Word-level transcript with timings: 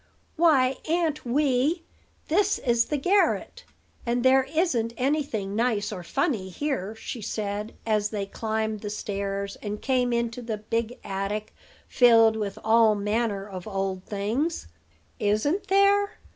"Why, 0.35 0.77
Aunt 0.89 1.25
Wee, 1.25 1.83
this 2.27 2.57
is 2.57 2.85
the 2.85 2.97
garret; 2.97 3.65
and 4.03 4.23
there 4.23 4.47
isn't 4.51 4.93
any 4.97 5.21
thing 5.21 5.55
nice 5.55 5.91
or 5.91 6.01
funny 6.01 6.49
here," 6.49 6.95
she 6.95 7.21
said, 7.21 7.75
as 7.85 8.09
they 8.09 8.25
climbed 8.25 8.79
the 8.81 8.89
stairs, 8.89 9.57
and 9.61 9.79
came 9.79 10.11
into 10.11 10.41
the 10.41 10.57
big 10.57 10.97
attic, 11.03 11.53
filled 11.87 12.35
with 12.35 12.57
all 12.63 12.95
manner 12.95 13.47
of 13.47 13.67
old 13.67 14.03
things. 14.05 14.67
"Isn't 15.19 15.67
there? 15.67 16.17